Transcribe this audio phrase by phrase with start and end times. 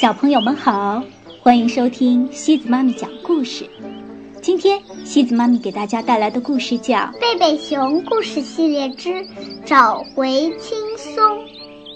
[0.00, 1.02] 小朋友们好，
[1.42, 3.68] 欢迎收听西子妈咪讲故事。
[4.40, 9.22] 今天西子妈咪给大家带来的故事叫《贝贝熊故事系列之
[9.62, 11.22] 找回轻松》。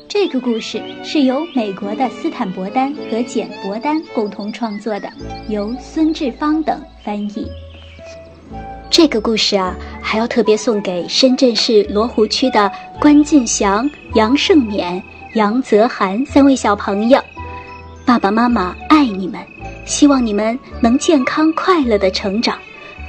[0.06, 5.10] 这个故事是由美国的斯坦伯丹和简伯丹共同创作的，
[5.48, 7.50] 由孙志芳等翻译。
[8.90, 15.02] 这个故事啊，还要特别送给深圳市罗湖区的关进祥、杨胜勉、
[15.36, 17.18] 杨泽涵三位小朋友。
[18.06, 19.40] 爸爸妈妈爱你们，
[19.86, 22.58] 希望你们能健康快乐的成长，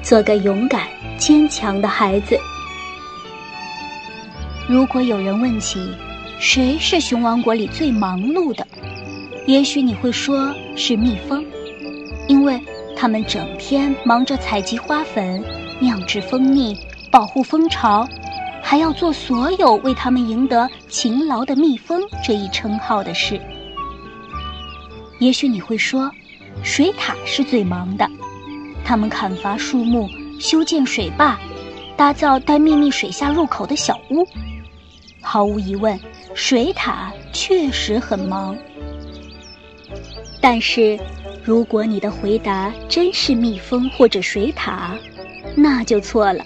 [0.01, 2.39] 做个勇敢坚强的孩子。
[4.69, 5.93] 如果有人问起
[6.39, 8.65] 谁是熊王国里最忙碌的，
[9.45, 11.43] 也许你会说是蜜蜂，
[12.29, 12.57] 因为
[12.95, 15.43] 他们整天忙着采集花粉。
[15.81, 16.73] 酿制蜂蜜，
[17.11, 18.07] 保护蜂巢，
[18.63, 23.37] 还要做所有为他们赢得勤劳的蜜蜂这一称号的事。
[25.19, 26.11] 也许你会说，
[26.63, 28.09] 水獭是最忙的，
[28.83, 31.39] 它们砍伐树木，修建水坝，
[31.95, 34.27] 打造带秘密水下入口的小屋。
[35.21, 35.99] 毫无疑问，
[36.33, 38.55] 水獭确实很忙。
[40.41, 40.99] 但是，
[41.43, 44.91] 如果你的回答真是蜜蜂或者水獭，
[45.55, 46.43] 那就错了，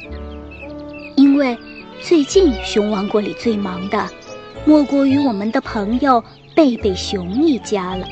[1.15, 1.57] 因为
[2.01, 4.07] 最近熊王国里最忙的，
[4.65, 6.23] 莫过于我们的朋友
[6.55, 8.07] 贝贝熊一家了。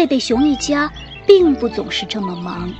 [0.00, 0.90] 贝贝熊一家
[1.26, 2.72] 并不总是这么忙，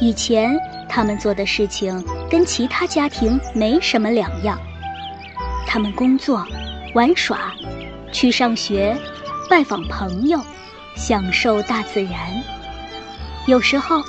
[0.00, 4.58] 以前他们做的事情跟其他家庭没什么两样，
[5.64, 6.44] 他们工作、
[6.92, 7.54] 玩耍、
[8.10, 8.98] 去上学、
[9.48, 10.40] 拜访朋友、
[10.96, 12.12] 享受大自然，
[13.46, 14.02] 有时候。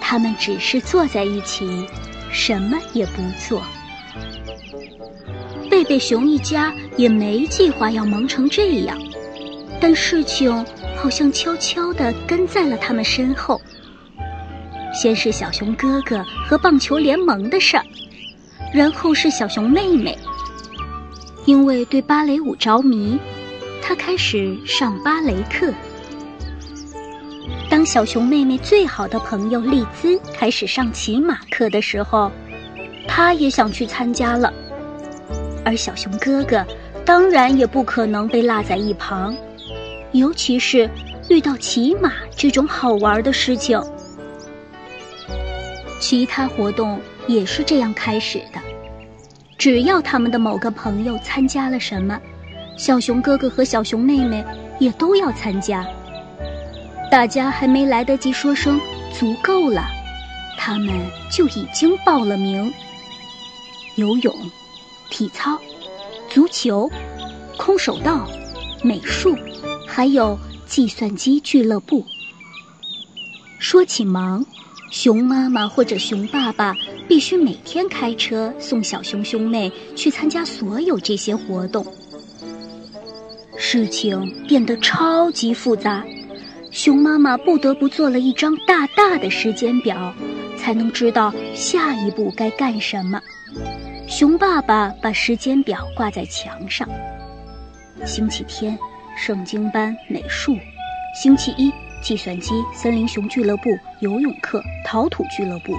[0.00, 1.86] 他们只是坐在一起，
[2.32, 3.62] 什么也不做。
[5.70, 8.98] 贝贝熊一家也没计划要忙成这样，
[9.80, 10.52] 但事情
[10.96, 13.60] 好像悄悄地跟在了他们身后。
[14.92, 17.84] 先是小熊哥哥和棒球联盟的事儿，
[18.72, 20.18] 然后是小熊妹妹，
[21.46, 23.18] 因为对芭蕾舞着迷，
[23.80, 25.72] 她开始上芭蕾课。
[27.70, 32.30] 当小熊妹妹最好的朋友丽兹开始上骑马课的时候，
[33.06, 34.52] 她也想去参加了。
[35.64, 36.66] 而小熊哥哥
[37.04, 39.36] 当然也不可能被落在一旁，
[40.12, 40.90] 尤其是
[41.28, 43.80] 遇到骑马这种好玩的事情。
[46.00, 48.60] 其他活动也是这样开始的，
[49.56, 52.18] 只要他们的某个朋友参加了什么，
[52.76, 54.44] 小熊哥哥和小熊妹妹
[54.78, 55.86] 也都要参加。
[57.10, 58.80] 大家还没来得及说声
[59.12, 59.84] 足够了，
[60.56, 60.94] 他们
[61.30, 62.72] 就已经报了名。
[63.96, 64.34] 游泳、
[65.10, 65.58] 体操、
[66.28, 66.90] 足球、
[67.58, 68.26] 空手道、
[68.82, 69.36] 美术，
[69.92, 72.04] 还有计算机俱乐部。
[73.58, 74.46] 说起忙，
[74.92, 76.74] 熊妈妈或者熊爸爸
[77.08, 81.84] 必须每天开车送小熊兄妹去参加所有这些活动。
[83.58, 86.04] 事情变得超级复杂。
[86.70, 90.14] 熊妈妈不得不做了一张大大的时间表，
[90.56, 93.20] 才能知道下一步该干什么。
[94.08, 96.88] 熊爸爸把时间表挂在墙上。
[98.06, 98.78] 星期天，
[99.22, 100.54] 圣经班、美术；
[101.14, 101.70] 星期一，
[102.00, 105.74] 计算机、森林熊俱乐部、游泳课、陶土俱乐部；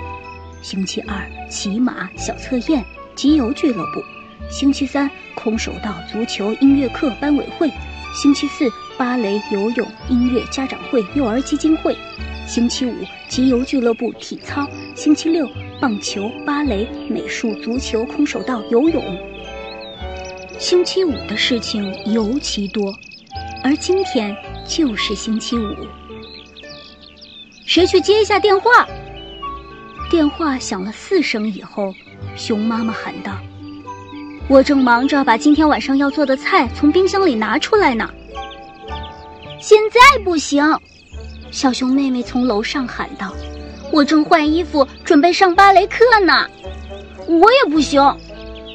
[0.61, 2.85] 星期二，骑马、小测验、
[3.15, 3.99] 集邮俱乐部；
[4.47, 7.67] 星期三，空手道、足球、音乐课、班委会；
[8.13, 8.69] 星期四。
[8.97, 11.91] 芭蕾、游泳、音乐、家长会、幼儿基金会；
[12.45, 12.93] 星期五，
[13.27, 14.63] 集邮俱乐部、体操；
[14.93, 19.03] 星期六，棒球、芭蕾、美术、足球、空手道、游泳。
[20.59, 22.95] 星期五的事情尤其多，
[23.63, 24.35] 而今天
[24.67, 25.75] 就是星期五。
[27.65, 28.87] 谁去接一下电话？
[30.09, 31.93] 电话响了四声以后，
[32.35, 33.37] 熊妈妈喊道
[34.49, 38.09] ：“我正忙着把今天晚上要做的菜从冰箱里拿出来呢。”
[39.61, 40.63] 现在不行，
[41.51, 43.31] 小熊妹妹从楼上喊道
[43.93, 46.47] ：“我正换衣服准备上芭蕾课呢。”
[47.27, 48.01] 我也不行，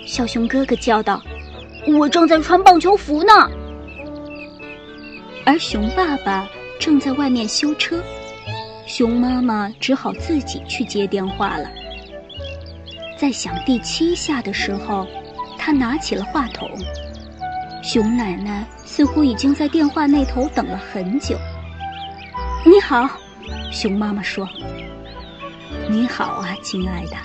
[0.07, 1.21] 小熊哥哥叫道
[1.99, 3.51] ：“我正在穿棒球服呢。”
[5.47, 6.45] 而熊爸爸
[6.77, 8.03] 正在外面修车，
[8.85, 11.71] 熊妈妈只好自己去接电话了。
[13.17, 15.07] 在响第七下的时候，
[15.57, 16.69] 他拿起了话筒。
[17.81, 21.39] 熊奶奶似乎已经在电话那头等了很久。
[22.65, 23.09] 你好，
[23.71, 24.49] 熊妈妈说。
[25.89, 27.17] 你好啊，亲爱的，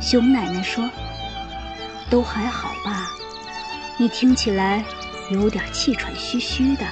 [0.00, 0.88] 熊奶奶说。
[2.08, 3.10] 都还好吧？
[3.98, 4.82] 你听起来
[5.30, 6.86] 有点气喘吁吁的。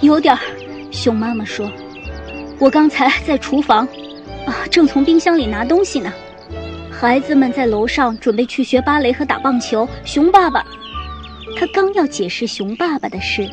[0.00, 0.40] 有点儿。
[0.90, 1.70] 熊妈妈说
[2.58, 3.86] ：“我刚才在厨房，
[4.46, 6.12] 啊，正从冰箱里拿东西呢。
[6.90, 9.88] 孩子们在楼上准备去学芭蕾和打棒球。
[10.04, 10.64] 熊爸爸，
[11.56, 13.48] 他刚要解释熊爸爸的事，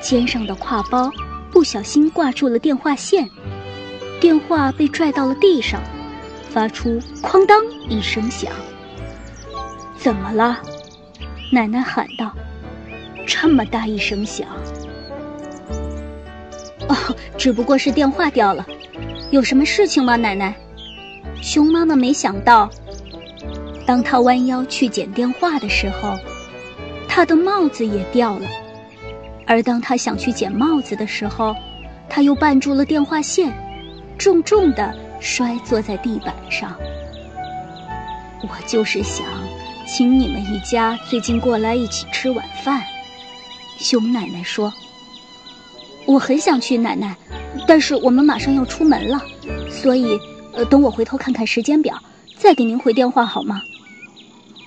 [0.00, 1.10] 肩上的挎包
[1.50, 3.28] 不小心挂住了电话线，
[4.18, 5.82] 电话被拽到了地上，
[6.48, 8.50] 发出哐当一声响。
[9.98, 10.58] 怎么了？
[11.52, 12.32] 奶奶喊道
[13.26, 14.46] ：“这么大一声响。”
[16.90, 18.66] 哦，只不过是电话掉了，
[19.30, 20.52] 有什么事情吗，奶奶？
[21.40, 22.68] 熊妈妈没想到，
[23.86, 26.18] 当她弯腰去捡电话的时候，
[27.06, 28.46] 她的帽子也掉了；
[29.46, 31.54] 而当她想去捡帽子的时候，
[32.08, 33.52] 她又绊住了电话线，
[34.18, 36.76] 重重的摔坐在地板上。
[38.42, 39.24] 我就是想
[39.86, 42.82] 请你们一家最近过来一起吃晚饭，
[43.78, 44.72] 熊奶奶说。
[46.10, 47.14] 我很想去，奶奶，
[47.68, 49.22] 但是我们马上要出门了，
[49.70, 50.18] 所以，
[50.52, 51.96] 呃，等我回头看看时间表，
[52.36, 53.62] 再给您回电话好吗？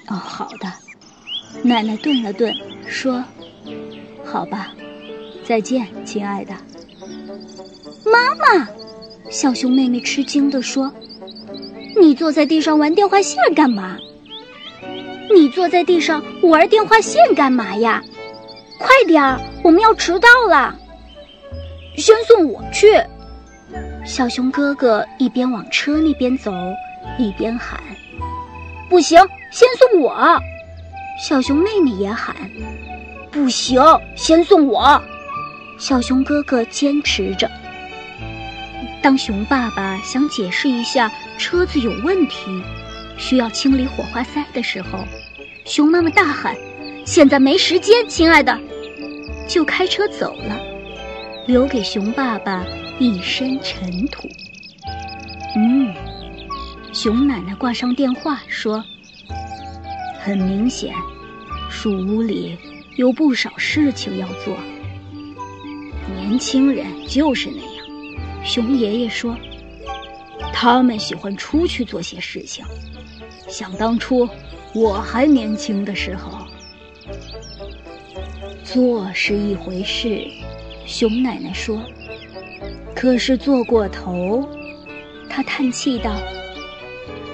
[0.08, 0.72] 哦，好的。
[1.62, 2.56] 奶奶顿了顿，
[2.88, 3.22] 说
[4.24, 4.70] ：“好吧，
[5.46, 6.54] 再见，亲爱的。”
[8.10, 8.66] 妈妈，
[9.30, 10.90] 小熊妹妹吃惊地说
[12.00, 13.98] ：“你坐在地上玩电话线干嘛？
[15.36, 18.02] 你坐在地上玩电话线干嘛呀？
[18.80, 20.80] 快点儿，我们要迟到了。”
[21.98, 22.88] 先送我去，
[24.06, 26.52] 小熊哥哥一边往车那边走，
[27.18, 27.80] 一边喊
[28.90, 29.20] ：“不行，
[29.52, 30.40] 先送我！”
[31.22, 32.36] 小熊妹妹也喊
[33.32, 33.82] ：“不行，
[34.16, 35.02] 先送我！”
[35.80, 37.50] 小熊哥哥坚持着。
[39.02, 42.64] 当熊爸爸想解释一下车子有问题，
[43.18, 45.00] 需要清理火花塞的时候，
[45.66, 46.56] 熊妈妈大喊
[47.06, 48.58] ：“现在没时间，亲爱的！”
[49.48, 50.73] 就开车走了。
[51.46, 52.66] 留给熊爸爸
[53.00, 54.30] 一身尘土。
[55.56, 55.94] 嗯，
[56.94, 58.84] 熊奶奶挂上电话说
[60.24, 60.94] ：“很明显，
[61.70, 62.58] 树屋里
[62.96, 64.58] 有不少事情要做。
[66.16, 67.86] 年轻人就是那样。”
[68.44, 69.38] 熊爷爷说
[70.54, 72.64] ：“他们喜欢出去做些事情。
[73.48, 74.28] 想当初
[74.74, 76.48] 我还年轻的时候，
[78.64, 80.26] 做是一回事。”
[80.86, 81.82] 熊奶奶说
[82.96, 84.48] ：“可是做过头。”
[85.30, 86.16] 她叹气道：“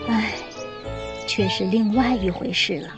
[0.07, 0.31] 唉，
[1.27, 2.89] 却是另外一回事了。”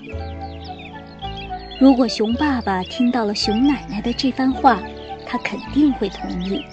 [1.80, 4.80] 如果熊爸爸听到了熊奶奶的这番话，
[5.25, 6.63] 他肯定会同意。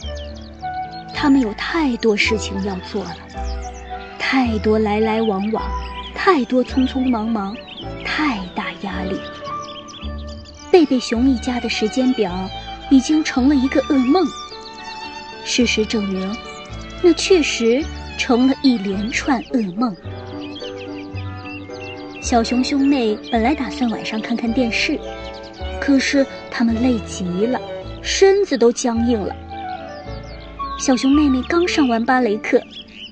[1.15, 3.17] 他们有太多事情要做了，
[4.19, 5.65] 太多来来往往，
[6.15, 7.57] 太多匆匆忙忙，
[8.05, 9.19] 太大压力。
[10.71, 12.31] 贝贝熊一家的时间表。
[12.91, 14.27] 已经成了一个噩梦。
[15.45, 16.37] 事实证明，
[17.03, 17.85] 那确实
[18.19, 19.95] 成了一连串噩梦。
[22.21, 24.99] 小熊兄妹本来打算晚上看看电视，
[25.81, 27.61] 可是他们累极了，
[28.03, 29.35] 身子都僵硬了。
[30.79, 32.61] 小熊妹妹刚上完芭蕾课，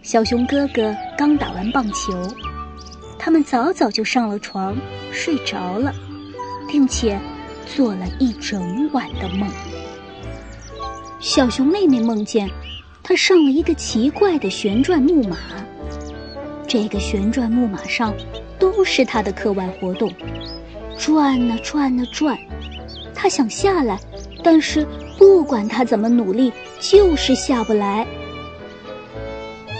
[0.02, 2.12] 小熊哥哥刚打完棒球，
[3.18, 4.76] 他们早早就上了床
[5.12, 5.94] 睡着了，
[6.70, 7.18] 并且。
[7.74, 9.50] 做了一整晚的梦。
[11.18, 12.48] 小熊妹妹梦见，
[13.02, 15.36] 她上了一个奇怪的旋转木马。
[16.68, 18.14] 这个旋转木马上
[18.58, 20.12] 都是她的课外活动，
[20.98, 22.38] 转啊转啊转。
[23.14, 23.98] 她想下来，
[24.44, 24.86] 但是
[25.18, 28.06] 不管她怎么努力，就是下不来。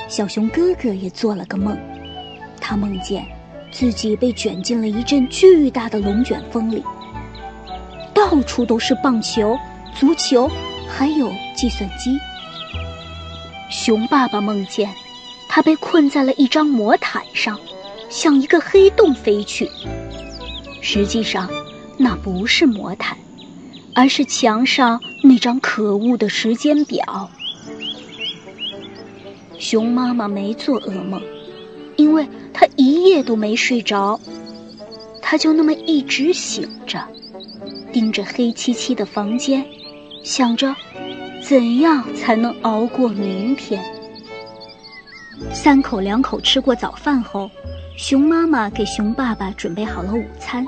[0.09, 1.76] 小熊哥哥也做了个梦，
[2.61, 3.26] 他梦见
[3.71, 6.83] 自己被卷进了一阵巨大的龙卷风里。
[8.14, 9.59] 到处都是棒球、
[9.95, 10.50] 足球，
[10.88, 12.19] 还有计算机。
[13.71, 14.93] 熊爸爸梦见，
[15.49, 17.59] 他被困在了一张魔毯上，
[18.09, 19.71] 向一个黑洞飞去。
[20.81, 21.50] 实际上，
[21.99, 23.19] 那不是魔毯，
[23.95, 27.31] 而是墙上那张可恶的时间表。
[29.59, 31.21] 熊妈妈没做噩梦，
[31.97, 34.21] 因为她一夜都没睡着，
[35.21, 37.02] 她就那么一直醒着。
[37.93, 39.66] 盯着黑漆漆的房间，
[40.26, 40.75] 想着
[41.40, 43.80] 怎样才能熬过明天。
[45.52, 47.49] 三口两口吃过早饭后，
[47.97, 50.66] 熊妈妈给熊爸爸准备好了午餐。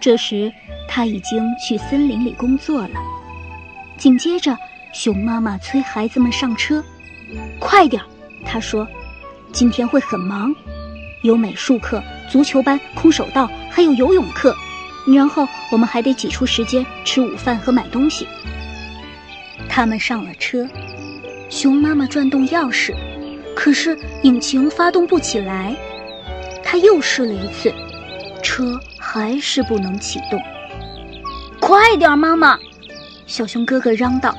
[0.00, 0.50] 这时
[0.88, 2.94] 他已经去森林里工作了。
[3.98, 4.56] 紧接着，
[4.94, 6.82] 熊妈妈催孩子们上车，
[7.60, 8.08] 快点儿！
[8.42, 8.88] 她说
[9.52, 10.50] ：“今天会很忙，
[11.22, 14.56] 有美术课、足球班、空手道，还有游泳课。”
[15.06, 18.26] 然后我们还得挤出时间吃午饭和买东西。
[19.68, 20.66] 他们上了车，
[21.48, 22.94] 熊妈妈转动钥匙，
[23.54, 25.76] 可是引擎发动不起来。
[26.62, 27.72] 她又试了一次，
[28.42, 30.40] 车还是不能启动。
[31.60, 32.58] 快点，妈妈！
[33.26, 34.34] 小熊哥哥嚷道：“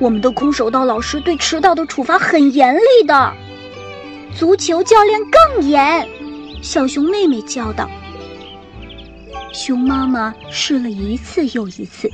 [0.00, 3.32] 我们的空手道老师对迟到的处罚很严厉的，
[4.36, 6.08] 足球教练更严。”
[6.62, 7.88] 小熊妹妹叫道。
[9.52, 12.10] 熊妈妈试了一次又一次。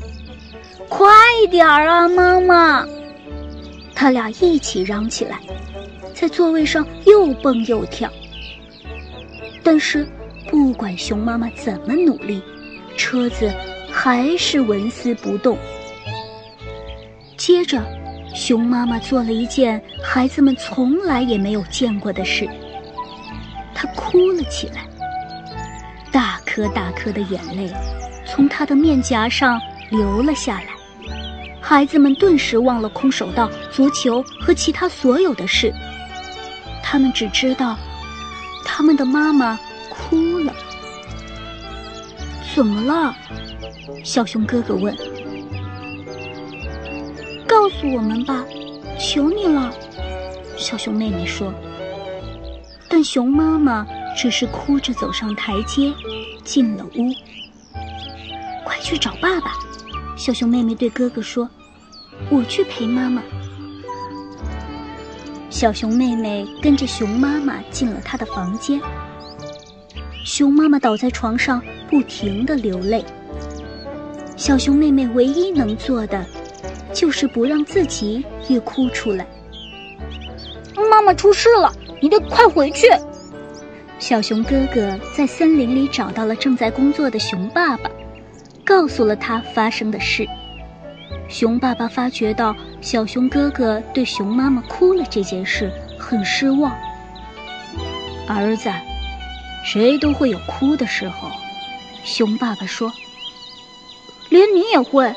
[0.89, 1.09] 快
[1.51, 2.87] 点儿啊，妈妈！
[3.95, 5.41] 他俩一起嚷起来，
[6.15, 8.11] 在座位上又蹦又跳。
[9.63, 10.07] 但是，
[10.49, 12.43] 不管熊妈妈怎么努力，
[12.97, 13.53] 车子
[13.91, 15.59] 还是纹丝不动。
[17.37, 17.83] 接着，
[18.35, 22.49] 熊妈妈做了一件孩子们从来也没有见过的事，
[23.75, 24.87] 她哭了起来，
[26.13, 27.73] 大颗大颗的眼泪
[28.25, 30.76] 从她的面颊上流了下来。
[31.69, 35.75] 孩子们顿时忘了空手道、足球和其他所有的事。
[36.81, 37.77] 他们只知道，
[38.65, 39.59] 他们的妈妈
[39.91, 40.55] 哭了。
[42.55, 43.13] 怎么了？
[44.05, 44.97] 小熊哥哥问。
[47.49, 48.45] 告诉我们吧，
[48.97, 49.75] 求你了。
[50.57, 51.53] 小熊妹妹说。
[52.89, 53.85] 但熊妈妈
[54.17, 55.93] 只是哭着走上台阶，
[56.45, 57.13] 进了屋。
[58.65, 59.51] 快去找爸爸！
[60.17, 61.51] 小熊妹妹对哥哥说
[62.31, 63.23] ：“我去陪妈妈。”
[65.51, 68.81] 小熊妹妹跟着熊妈妈进了她的房间。
[70.25, 73.05] 熊妈妈倒在床上，不停的流泪。
[74.37, 76.27] 小熊妹妹唯一能做的，
[76.93, 79.27] 就是不让自己也哭出来。
[80.91, 82.87] 妈妈出事了，你得快回去！
[83.99, 87.91] 小熊哥哥在森林里找到了正在工作的熊爸爸。
[88.63, 90.29] 告诉了他发生的事。
[91.29, 96.73] 熊爸爸发觉到小熊哥哥对熊妈妈哭了这件事很失望。
[98.29, 98.71] 儿子，
[99.65, 101.31] 谁都会有哭的时候，
[102.05, 102.93] 熊爸爸说。
[104.29, 105.15] 连你也会？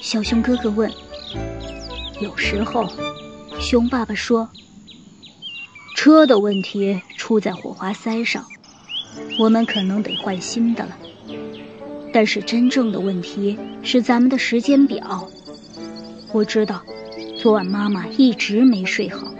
[0.00, 0.90] 小熊哥哥问。
[2.20, 2.88] 有时候，
[3.60, 4.48] 熊爸爸说。
[5.96, 8.44] 车的问题出在火花塞上，
[9.38, 10.96] 我们可能得换新的了。
[12.12, 15.28] 但是真正的问题是咱们的时间表。
[16.36, 16.82] 我知道，
[17.38, 19.32] 昨晚妈妈一直没睡好，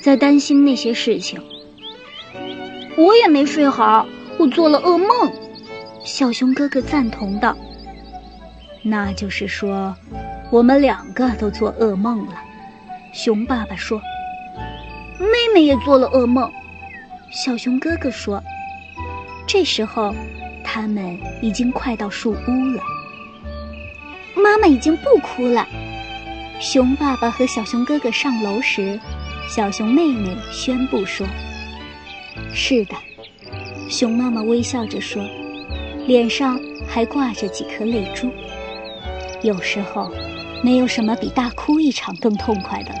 [0.00, 1.40] 在担心那些事情。
[2.96, 4.04] 我也没睡好，
[4.36, 5.32] 我做了噩梦。
[6.02, 7.56] 小熊哥哥赞同道
[8.82, 9.94] ：“那就是说，
[10.50, 12.34] 我们两个都做噩梦了。”
[13.14, 14.02] 熊爸爸说
[15.20, 16.50] ：“妹妹也做了噩梦。”
[17.30, 18.42] 小熊哥哥说
[19.46, 20.12] ：“这时候。”
[20.68, 22.82] 他们已经快到树屋了，
[24.34, 25.64] 妈妈已经不哭了。
[26.58, 28.98] 熊爸爸和小熊哥哥上楼时，
[29.48, 31.26] 小熊妹妹宣布说
[32.52, 32.94] ：“是的。”
[33.90, 35.22] 熊妈妈微笑着说，
[36.06, 36.58] 脸上
[36.88, 38.30] 还挂着几颗泪珠。
[39.42, 40.10] 有时候，
[40.64, 42.98] 没有什么比大哭一场更痛快的了。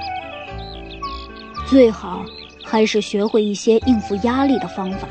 [1.66, 2.24] 最好
[2.62, 5.08] 还是学会一些应付压力的方法。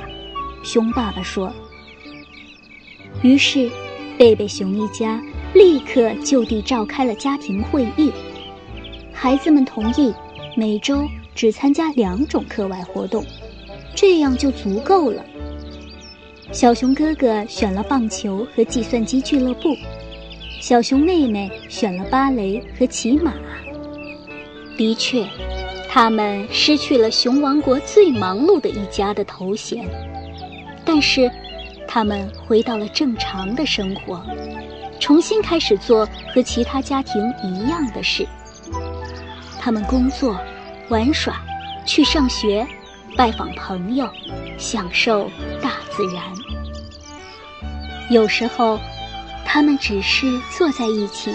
[0.63, 1.51] 熊爸爸说。
[3.23, 3.69] 于是，
[4.19, 5.19] 贝贝熊一家
[5.53, 8.11] 立刻就地召开了家庭会议。
[9.25, 10.13] 孩子们同意
[10.55, 11.03] 每周
[11.34, 13.25] 只参加两种课外活动，
[13.96, 15.25] 这样就足够了。
[16.51, 19.75] 小熊哥哥选了棒球和计算机俱乐部，
[20.62, 23.34] 小熊妹妹选了芭蕾和骑马。
[24.77, 25.25] 的确，
[25.89, 29.89] 他们失去了熊王国最忙碌的一家的头衔，
[30.86, 31.32] 但是。
[31.88, 34.22] 他们回到了正常的生活，
[35.00, 38.27] 重新开始做和其他家庭一样的事。
[39.65, 40.39] 他们工作、
[40.89, 41.41] 玩耍、
[41.88, 42.67] 去上学、
[43.17, 44.07] 拜访朋友、
[44.60, 45.27] 享受
[45.60, 46.24] 大自然。
[48.12, 48.79] 有时候，
[49.43, 51.31] 他们只是坐在一起，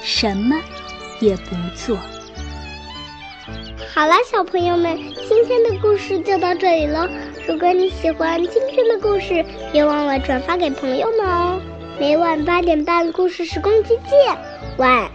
[0.00, 0.54] 什么
[1.18, 1.98] 也不做。
[3.92, 4.96] 好了，小朋友们，
[5.28, 7.10] 今天的故事就到这里了。
[7.48, 11.60] 如果你喜欢今天的故事，别忘了转发给朋友们哦。
[11.98, 14.38] 每晚八点半，故事时光机见，
[14.76, 15.10] 晚安。